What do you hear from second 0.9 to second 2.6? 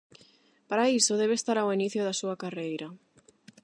iso, debe estar ao inicio da súa